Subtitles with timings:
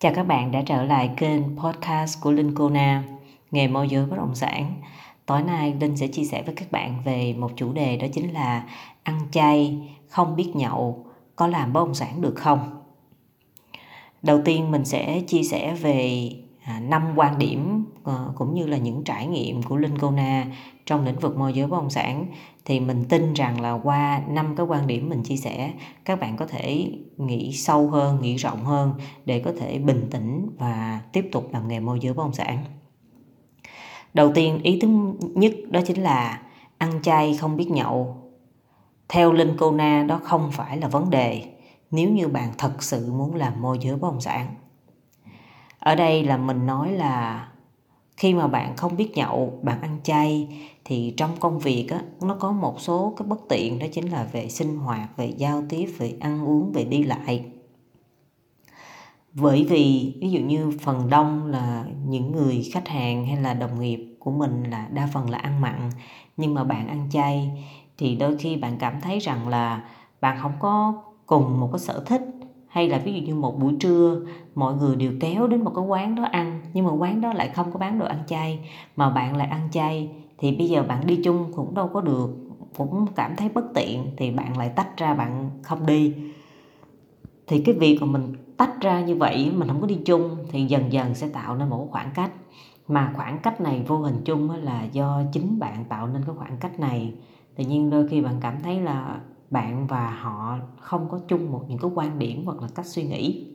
[0.00, 3.02] Chào các bạn đã trở lại kênh podcast của Linh Kona,
[3.50, 4.74] nghề môi giới bất động sản.
[5.26, 8.32] Tối nay Linh sẽ chia sẻ với các bạn về một chủ đề đó chính
[8.32, 8.64] là
[9.02, 9.78] ăn chay,
[10.08, 11.06] không biết nhậu,
[11.36, 12.82] có làm bất động sản được không?
[14.22, 16.30] Đầu tiên mình sẽ chia sẻ về
[16.64, 17.75] à, năm quan điểm
[18.06, 20.46] Ờ, cũng như là những trải nghiệm của Linh Kona
[20.86, 22.26] trong lĩnh vực môi giới bất động sản
[22.64, 25.72] thì mình tin rằng là qua năm cái quan điểm mình chia sẻ
[26.04, 28.92] các bạn có thể nghĩ sâu hơn, nghĩ rộng hơn
[29.24, 32.64] để có thể bình tĩnh và tiếp tục làm nghề môi giới bất động sản.
[34.14, 34.88] Đầu tiên ý thứ
[35.34, 36.42] nhất đó chính là
[36.78, 38.16] ăn chay không biết nhậu.
[39.08, 41.44] Theo Linh Kona đó không phải là vấn đề
[41.90, 44.54] nếu như bạn thật sự muốn làm môi giới bất động sản
[45.78, 47.48] ở đây là mình nói là
[48.16, 50.48] khi mà bạn không biết nhậu, bạn ăn chay,
[50.84, 54.28] thì trong công việc á, nó có một số cái bất tiện, đó chính là
[54.32, 57.44] về sinh hoạt, về giao tiếp, về ăn uống, về đi lại.
[59.32, 63.80] Bởi vì, ví dụ như phần đông là những người khách hàng hay là đồng
[63.80, 65.90] nghiệp của mình là đa phần là ăn mặn,
[66.36, 67.64] nhưng mà bạn ăn chay,
[67.98, 69.84] thì đôi khi bạn cảm thấy rằng là
[70.20, 72.22] bạn không có cùng một cái sở thích
[72.76, 74.20] hay là ví dụ như một buổi trưa,
[74.54, 77.48] mọi người đều kéo đến một cái quán đó ăn, nhưng mà quán đó lại
[77.48, 81.06] không có bán đồ ăn chay, mà bạn lại ăn chay, thì bây giờ bạn
[81.06, 82.30] đi chung cũng đâu có được,
[82.76, 86.14] cũng cảm thấy bất tiện, thì bạn lại tách ra bạn không đi.
[87.46, 90.64] Thì cái việc mà mình tách ra như vậy, mình không có đi chung, thì
[90.64, 92.30] dần dần sẽ tạo nên một khoảng cách.
[92.88, 96.56] Mà khoảng cách này vô hình chung là do chính bạn tạo nên cái khoảng
[96.56, 97.12] cách này.
[97.56, 101.64] Tự nhiên đôi khi bạn cảm thấy là bạn và họ không có chung một
[101.68, 103.46] những cái quan điểm hoặc là cách suy nghĩ.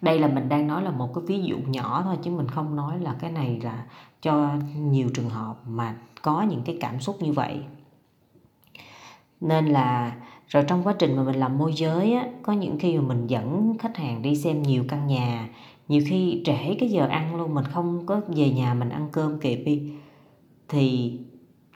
[0.00, 2.76] Đây là mình đang nói là một cái ví dụ nhỏ thôi chứ mình không
[2.76, 3.86] nói là cái này là
[4.22, 7.60] cho nhiều trường hợp mà có những cái cảm xúc như vậy.
[9.40, 10.16] Nên là
[10.48, 13.26] rồi trong quá trình mà mình làm môi giới á, có những khi mà mình
[13.26, 15.48] dẫn khách hàng đi xem nhiều căn nhà
[15.88, 19.38] nhiều khi trễ cái giờ ăn luôn mình không có về nhà mình ăn cơm
[19.38, 19.92] kịp đi
[20.68, 21.12] thì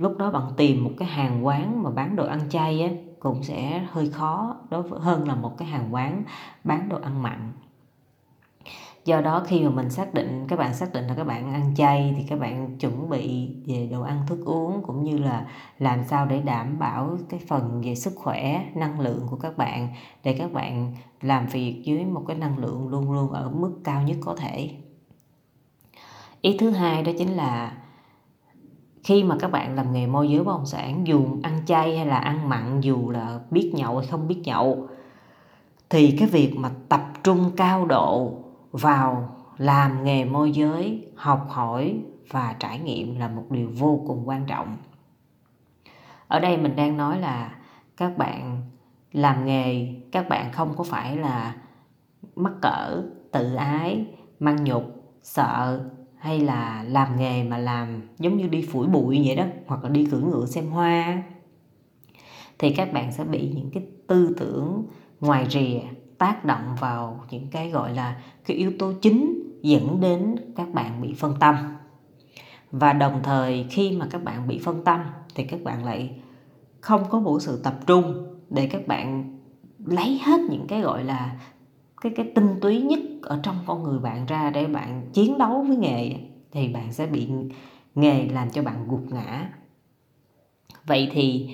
[0.01, 3.43] lúc đó bạn tìm một cái hàng quán mà bán đồ ăn chay á, cũng
[3.43, 6.23] sẽ hơi khó đối với hơn là một cái hàng quán
[6.65, 7.53] bán đồ ăn mặn.
[9.05, 11.75] Do đó khi mà mình xác định, các bạn xác định là các bạn ăn
[11.77, 15.47] chay thì các bạn chuẩn bị về đồ ăn thức uống cũng như là
[15.79, 19.89] làm sao để đảm bảo cái phần về sức khỏe, năng lượng của các bạn
[20.25, 24.03] để các bạn làm việc dưới một cái năng lượng luôn luôn ở mức cao
[24.03, 24.71] nhất có thể.
[26.41, 27.77] Ý thứ hai đó chính là
[29.05, 32.07] khi mà các bạn làm nghề môi giới bất động sản, dù ăn chay hay
[32.07, 34.89] là ăn mặn, dù là biết nhậu hay không biết nhậu,
[35.91, 38.33] thì cái việc mà tập trung cao độ
[38.73, 42.01] vào làm nghề môi giới, học hỏi
[42.31, 44.77] và trải nghiệm là một điều vô cùng quan trọng.
[46.29, 47.55] Ở đây mình đang nói là
[47.97, 48.63] các bạn
[49.13, 51.55] làm nghề, các bạn không có phải là
[52.37, 53.03] mắc cỡ,
[53.33, 54.07] tự ái
[54.41, 54.83] mang nhục,
[55.23, 55.85] sợ
[56.21, 59.91] hay là làm nghề mà làm giống như đi phủi bụi vậy đó, hoặc là
[59.91, 61.23] đi cưỡi ngựa xem hoa
[62.59, 64.85] thì các bạn sẽ bị những cái tư tưởng
[65.21, 65.81] ngoài rìa
[66.19, 71.03] tác động vào những cái gọi là cái yếu tố chính dẫn đến các bạn
[71.03, 71.57] bị phân tâm.
[72.71, 75.01] Và đồng thời khi mà các bạn bị phân tâm
[75.35, 76.11] thì các bạn lại
[76.81, 79.39] không có một sự tập trung để các bạn
[79.87, 81.41] lấy hết những cái gọi là
[82.01, 85.65] cái cái tinh túy nhất ở trong con người bạn ra để bạn chiến đấu
[85.69, 86.15] với nghề
[86.53, 87.29] thì bạn sẽ bị
[87.95, 89.51] nghề làm cho bạn gục ngã.
[90.87, 91.51] Vậy thì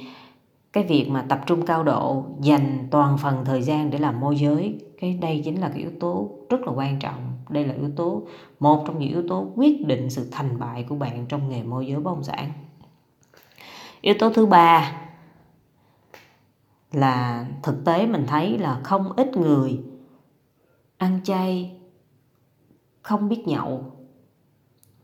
[0.73, 4.37] cái việc mà tập trung cao độ, dành toàn phần thời gian để làm môi
[4.37, 7.33] giới, cái đây chính là cái yếu tố rất là quan trọng.
[7.49, 8.23] Đây là yếu tố,
[8.61, 11.87] một trong những yếu tố quyết định sự thành bại của bạn trong nghề môi
[11.87, 12.53] giới bất động sản.
[14.01, 14.93] Yếu tố thứ ba
[16.93, 19.81] là thực tế mình thấy là không ít người
[20.99, 21.77] ăn chay,
[23.03, 23.93] không biết nhậu.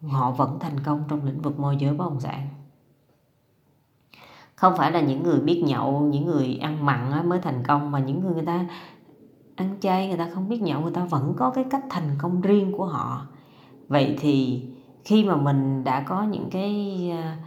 [0.03, 2.49] Họ vẫn thành công trong lĩnh vực môi giới bất động sản.
[4.55, 7.99] Không phải là những người biết nhậu, những người ăn mặn mới thành công, mà
[7.99, 8.67] những người người ta
[9.57, 12.41] ăn chay, người ta không biết nhậu, người ta vẫn có cái cách thành công
[12.41, 13.27] riêng của họ.
[13.89, 14.67] Vậy thì
[15.05, 17.39] khi mà mình đã có những cái à,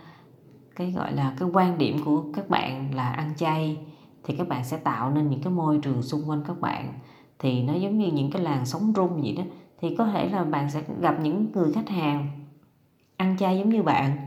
[0.76, 3.78] cái gọi là cái quan điểm của các bạn là ăn chay,
[4.24, 7.00] thì các bạn sẽ tạo nên những cái môi trường xung quanh các bạn
[7.40, 9.44] thì nó giống như những cái làn sóng rung vậy đó.
[9.82, 12.28] Thì có thể là bạn sẽ gặp những người khách hàng
[13.18, 14.18] ăn chay giống như bạn,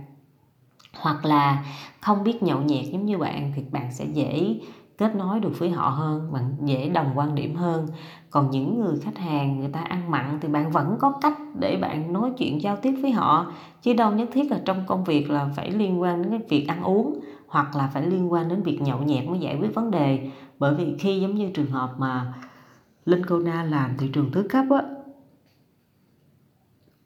[1.00, 1.64] hoặc là
[2.00, 4.56] không biết nhậu nhẹt giống như bạn thì bạn sẽ dễ
[4.98, 7.86] kết nối được với họ hơn, bạn dễ đồng quan điểm hơn.
[8.30, 11.76] Còn những người khách hàng người ta ăn mặn thì bạn vẫn có cách để
[11.76, 13.52] bạn nói chuyện giao tiếp với họ,
[13.82, 16.68] chứ đâu nhất thiết là trong công việc là phải liên quan đến cái việc
[16.68, 19.90] ăn uống, hoặc là phải liên quan đến việc nhậu nhẹt mới giải quyết vấn
[19.90, 20.26] đề.
[20.58, 22.32] Bởi vì khi giống như trường hợp mà
[23.08, 23.22] Linh
[23.70, 24.82] làm thị trường thứ cấp á.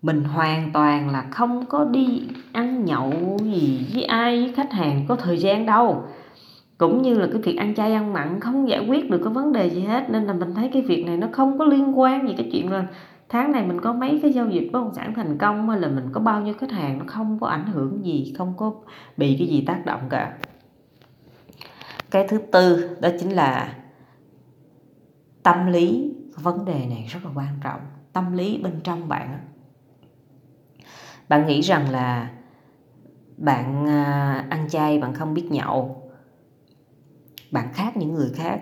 [0.02, 2.22] Mình hoàn toàn là không có đi
[2.52, 3.12] ăn nhậu
[3.42, 6.04] gì với ai, với khách hàng có thời gian đâu.
[6.78, 9.52] Cũng như là cái việc ăn chay ăn mặn không giải quyết được cái vấn
[9.52, 12.28] đề gì hết, nên là mình thấy cái việc này nó không có liên quan
[12.28, 12.86] gì cái chuyện là
[13.28, 15.88] tháng này mình có mấy cái giao dịch bất động sản thành công hay là
[15.88, 18.72] mình có bao nhiêu khách hàng, nó không có ảnh hưởng gì, không có
[19.16, 20.36] bị cái gì tác động cả.
[22.10, 23.74] Cái thứ tư đó chính là
[25.42, 27.80] tâm lý, vấn đề này rất là quan trọng.
[28.12, 29.38] Tâm lý bên trong bạn
[31.32, 32.30] bạn nghĩ rằng là
[33.36, 36.02] bạn à, ăn chay bạn không biết nhậu.
[37.50, 38.60] Bạn khác những người khác.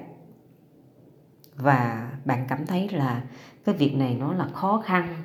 [1.56, 3.22] Và bạn cảm thấy là
[3.64, 5.24] cái việc này nó là khó khăn,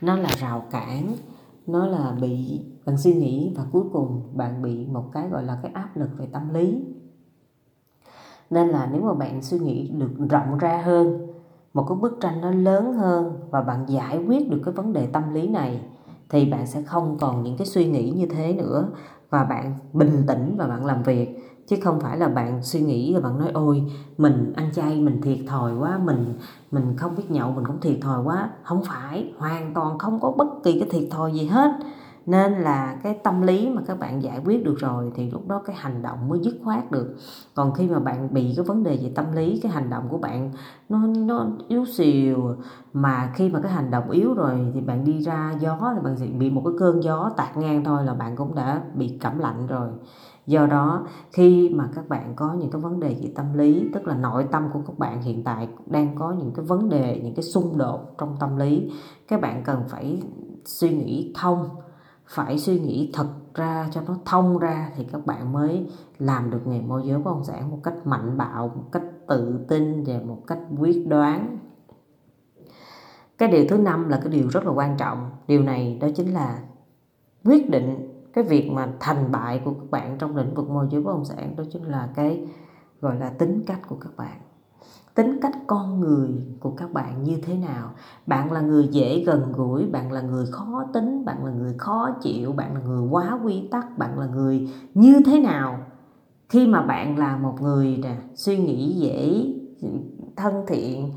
[0.00, 1.16] nó là rào cản,
[1.66, 5.58] nó là bị bạn suy nghĩ và cuối cùng bạn bị một cái gọi là
[5.62, 6.84] cái áp lực về tâm lý
[8.50, 11.26] nên là nếu mà bạn suy nghĩ được rộng ra hơn,
[11.74, 15.06] một cái bức tranh nó lớn hơn và bạn giải quyết được cái vấn đề
[15.06, 15.80] tâm lý này,
[16.28, 18.88] thì bạn sẽ không còn những cái suy nghĩ như thế nữa.
[19.30, 23.14] Và bạn bình tĩnh và bạn làm việc, chứ không phải là bạn suy nghĩ
[23.14, 26.34] và bạn nói, ôi, mình ăn chay, mình thiệt thòi quá, mình
[26.70, 28.50] mình không biết nhậu, mình cũng thiệt thòi quá.
[28.62, 31.70] Không phải, hoàn toàn không có bất kỳ cái thiệt thòi gì hết
[32.26, 35.62] nên là cái tâm lý mà các bạn giải quyết được rồi thì lúc đó
[35.66, 37.16] cái hành động mới dứt khoát được.
[37.54, 40.18] Còn khi mà bạn bị cái vấn đề về tâm lý, cái hành động của
[40.18, 40.52] bạn
[40.88, 42.54] nó nó yếu xìu,
[42.92, 46.16] mà khi mà cái hành động yếu rồi thì bạn đi ra gió thì bạn
[46.16, 49.38] sẽ bị một cái cơn gió tạt ngang thôi là bạn cũng đã bị cảm
[49.38, 49.88] lạnh rồi.
[50.46, 54.06] Do đó, khi mà các bạn có những cái vấn đề về tâm lý, tức
[54.06, 57.34] là nội tâm của các bạn hiện tại đang có những cái vấn đề, những
[57.34, 58.90] cái xung đột trong tâm lý,
[59.28, 60.22] các bạn cần phải
[60.64, 61.68] suy nghĩ thông
[62.30, 66.66] phải suy nghĩ thật ra cho nó thông ra thì các bạn mới làm được
[66.66, 70.14] nghề môi giới bất động sản một cách mạnh bạo, một cách tự tin và
[70.24, 71.58] một cách quyết đoán.
[73.38, 75.30] Cái điều thứ năm là cái điều rất là quan trọng.
[75.46, 76.62] Điều này đó chính là
[77.44, 81.02] quyết định cái việc mà thành bại của các bạn trong lĩnh vực môi giới
[81.02, 82.48] bất động sản đó chính là cái
[83.00, 84.40] gọi là tính cách của các bạn
[85.14, 86.28] tính cách con người
[86.60, 87.90] của các bạn như thế nào?
[88.26, 92.10] Bạn là người dễ gần gũi, bạn là người khó tính, bạn là người khó
[92.22, 95.78] chịu, bạn là người quá quy tắc, bạn là người như thế nào?
[96.48, 99.46] Khi mà bạn là một người nè, suy nghĩ dễ,
[100.36, 101.12] thân thiện,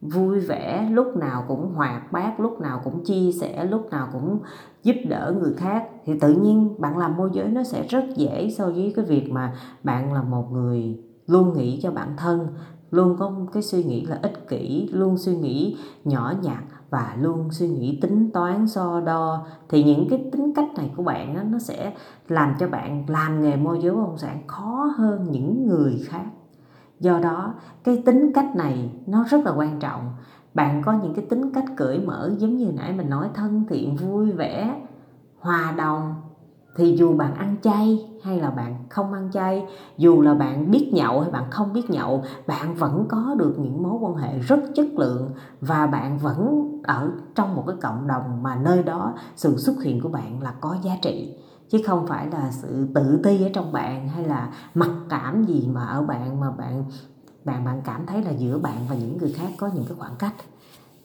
[0.00, 4.38] vui vẻ, lúc nào cũng hoạt bát, lúc nào cũng chia sẻ, lúc nào cũng
[4.82, 8.50] giúp đỡ người khác, thì tự nhiên bạn làm môi giới nó sẽ rất dễ
[8.50, 9.54] so với cái việc mà
[9.84, 12.48] bạn là một người luôn nghĩ cho bản thân
[12.90, 17.50] luôn có cái suy nghĩ là ích kỷ luôn suy nghĩ nhỏ nhặt và luôn
[17.50, 19.46] suy nghĩ tính toán so đo.
[19.68, 21.94] Thì những cái tính cách này của bạn đó, nó sẽ
[22.28, 26.24] làm cho bạn làm nghề môi giới bất động sản khó hơn những người khác.
[27.00, 27.54] Do đó
[27.84, 30.10] cái tính cách này nó rất là quan trọng.
[30.54, 33.96] Bạn có những cái tính cách cởi mở giống như nãy mình nói thân thiện
[33.96, 34.80] vui vẻ
[35.38, 36.14] hòa đồng
[36.78, 39.66] thì dù bạn ăn chay hay là bạn không ăn chay
[39.96, 43.82] dù là bạn biết nhậu hay bạn không biết nhậu bạn vẫn có được những
[43.82, 45.30] mối quan hệ rất chất lượng
[45.60, 50.00] và bạn vẫn ở trong một cái cộng đồng mà nơi đó sự xuất hiện
[50.00, 51.34] của bạn là có giá trị.
[51.68, 55.68] Chứ không phải là sự tự ti ở trong bạn hay là mặc cảm gì
[55.72, 56.84] mà ở bạn mà bạn
[57.44, 60.16] bạn bạn cảm thấy là giữa bạn và những người khác có những cái khoảng
[60.18, 60.34] cách.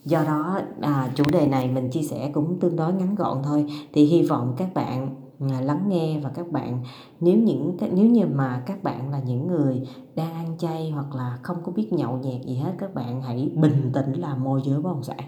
[0.06, 3.66] Do đó à, chủ đề này mình chia sẻ cũng tương đối ngắn gọn thôi.
[3.94, 6.84] Thì hy vọng các bạn À, lắng nghe và các bạn.
[7.20, 11.40] Nếu những nếu như mà các bạn là những người đang ăn chay hoặc là
[11.44, 14.82] không có biết nhậu nhẹt gì hết, các bạn hãy bình tĩnh làm môi giới
[14.82, 15.20] bất động sản.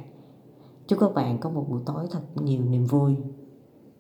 [0.88, 3.16] Chúc các bạn có một buổi tối thật nhiều niềm vui.